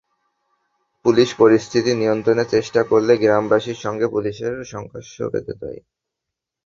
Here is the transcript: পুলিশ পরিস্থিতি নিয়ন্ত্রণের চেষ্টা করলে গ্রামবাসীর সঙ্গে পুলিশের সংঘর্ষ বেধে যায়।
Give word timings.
পুলিশ 1.05 1.29
পরিস্থিতি 1.39 1.91
নিয়ন্ত্রণের 1.95 2.47
চেষ্টা 2.47 2.81
করলে 2.83 3.13
গ্রামবাসীর 3.17 3.77
সঙ্গে 3.85 4.07
পুলিশের 4.07 4.53
সংঘর্ষ 4.71 5.15
বেধে 5.33 5.53
যায়। 5.61 5.79